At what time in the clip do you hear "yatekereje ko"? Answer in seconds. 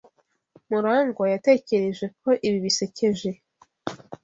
1.33-2.29